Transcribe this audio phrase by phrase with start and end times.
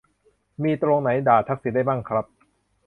[0.63, 2.25] มีตรงไหนด่าทักษิณได้มั่งครับ